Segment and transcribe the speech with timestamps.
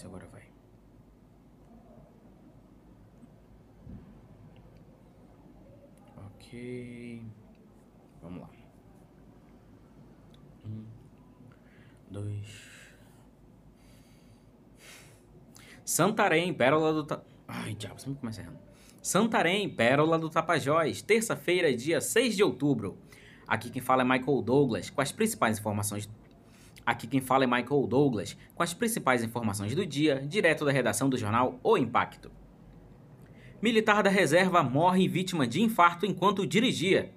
[0.00, 0.42] se agora vai.
[6.36, 7.22] Ok.
[8.22, 8.50] Vamos lá.
[10.64, 10.86] Um,
[12.10, 12.70] dois.
[15.84, 17.04] Santarém, pérola do.
[17.04, 17.22] Ta...
[17.46, 18.58] Ai, diabo, sempre começa errando.
[19.02, 22.96] Santarém, pérola do Tapajós, terça-feira, dia 6 de outubro.
[23.46, 26.08] Aqui quem fala é Michael Douglas, com as principais informações.
[26.90, 31.08] Aqui quem fala é Michael Douglas, com as principais informações do dia, direto da redação
[31.08, 32.32] do jornal O Impacto.
[33.62, 37.12] Militar da reserva morre vítima de infarto enquanto dirigia.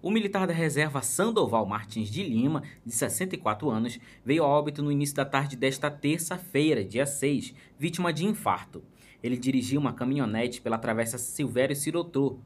[0.00, 4.90] O militar da reserva Sandoval Martins de Lima, de 64 anos, veio a óbito no
[4.90, 8.82] início da tarde desta terça-feira, dia 6, vítima de infarto.
[9.22, 12.38] Ele dirigia uma caminhonete pela travessa Silvério Sirotrô.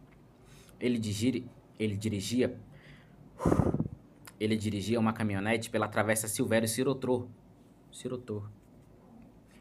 [0.80, 1.44] Ele, digir,
[1.78, 2.58] ele dirigia
[4.38, 7.28] ele dirigia uma caminhonete pela travessa Silvério Sirotrô.
[7.92, 8.42] Sirotrô.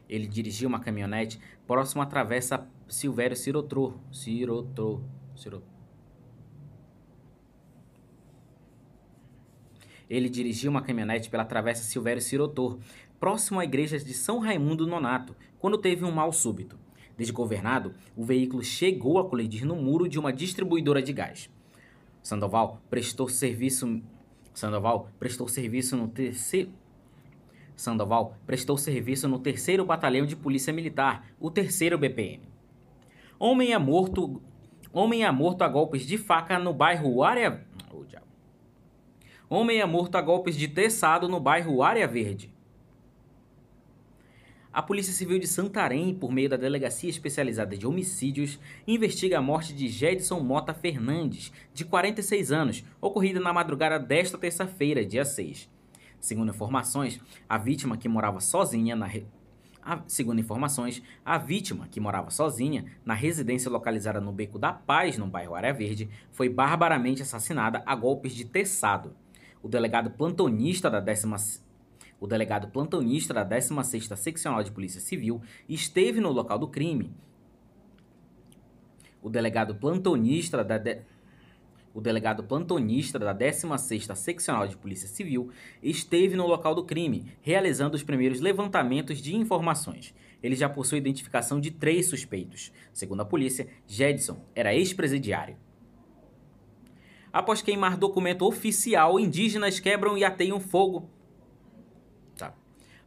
[0.08, 3.94] Ele dirigia uma caminhonete próximo à travessa Silvério Sirotrô.
[4.10, 5.00] Sirotrô.
[5.36, 5.74] Sirotrô.
[10.08, 12.78] Ele dirigia uma caminhonete pela travessa Silvério Sirotor,
[13.18, 16.78] próximo à igreja de São Raimundo Nonato, quando teve um mal súbito.
[17.16, 21.48] Desgovernado, o veículo chegou a colidir no muro de uma distribuidora de gás.
[22.22, 24.02] Sandoval prestou serviço
[24.54, 26.72] Sandoval prestou serviço no terceiro
[27.76, 32.42] Sandoval prestou serviço no terceiro batalhão de polícia militar, o terceiro BPM.
[33.38, 34.40] Homem é morto,
[34.92, 38.04] homem é morto a golpes de faca no bairro Área, oh,
[39.48, 42.53] Homem é morto a golpes de teçado no bairro Área Verde.
[44.74, 48.58] A Polícia Civil de Santarém, por meio da Delegacia Especializada de Homicídios,
[48.88, 55.06] investiga a morte de Jedson Mota Fernandes, de 46 anos, ocorrida na madrugada desta terça-feira,
[55.06, 55.70] dia 6.
[56.18, 59.24] Segundo informações, a vítima que morava sozinha na re...
[59.80, 60.02] a...
[60.08, 65.28] segundo informações, a vítima que morava sozinha na residência localizada no Beco da Paz, no
[65.28, 69.14] bairro Área Verde, foi barbaramente assassinada a golpes de teçado.
[69.62, 71.26] O delegado plantonista da 10
[72.24, 77.14] o delegado plantonista da 16ª Seccional de Polícia Civil esteve no local do crime.
[79.20, 81.02] O delegado plantonista da de...
[81.92, 85.50] O delegado plantonista da 16ª Seccional de Polícia Civil
[85.82, 90.14] esteve no local do crime, realizando os primeiros levantamentos de informações.
[90.42, 92.72] Ele já possui identificação de três suspeitos.
[92.90, 95.58] Segundo a polícia, Jedson era ex-presidiário.
[97.30, 101.10] Após queimar documento oficial, indígenas quebram e ateiam fogo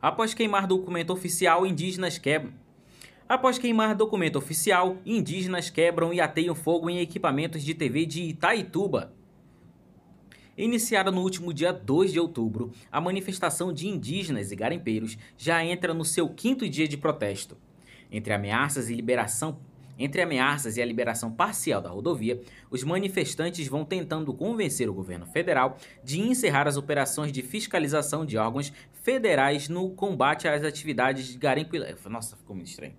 [0.01, 2.53] Após queimar documento oficial, indígenas quebram.
[3.27, 9.13] Após queimar documento oficial, indígenas quebram e ateiam fogo em equipamentos de TV de Itaituba.
[10.55, 15.93] Iniciada no último dia 2 de outubro, a manifestação de indígenas e garimpeiros já entra
[15.93, 17.57] no seu quinto dia de protesto.
[18.11, 19.59] Entre ameaças e liberação
[19.97, 25.25] entre ameaças e a liberação parcial da rodovia, os manifestantes vão tentando convencer o governo
[25.25, 28.71] federal de encerrar as operações de fiscalização de órgãos
[29.03, 31.77] federais no combate às atividades de garimpo.
[32.09, 32.93] Nossa, ficou muito estranho.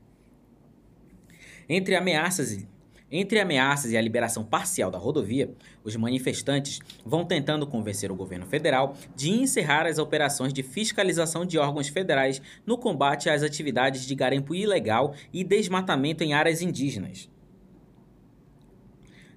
[1.68, 2.68] Entre ameaças e
[3.10, 5.50] entre ameaças e a liberação parcial da rodovia,
[5.82, 11.58] os manifestantes vão tentando convencer o governo federal de encerrar as operações de fiscalização de
[11.58, 17.30] órgãos federais no combate às atividades de garimpo ilegal e desmatamento em áreas indígenas.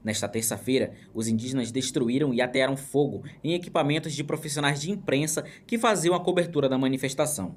[0.03, 5.77] Nesta terça-feira, os indígenas destruíram e atearam fogo em equipamentos de profissionais de imprensa que
[5.77, 7.55] faziam a cobertura da manifestação.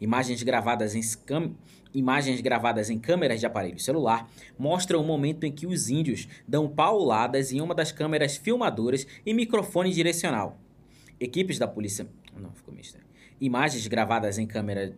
[0.00, 1.00] Imagens gravadas em,
[1.94, 6.68] Imagens gravadas em câmeras de aparelho celular mostram o momento em que os índios dão
[6.68, 10.58] pauladas em uma das câmeras filmadoras e microfone direcional.
[11.18, 12.06] Equipes da polícia.
[12.38, 13.06] Não, ficou estranho.
[13.40, 14.94] Imagens gravadas em câmera.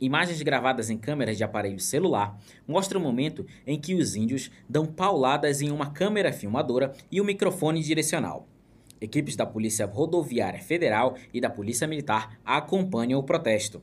[0.00, 4.86] Imagens gravadas em câmeras de aparelho celular mostram o momento em que os índios dão
[4.86, 8.46] pauladas em uma câmera filmadora e o microfone direcional.
[9.00, 13.82] Equipes da Polícia Rodoviária Federal e da Polícia Militar acompanham o protesto.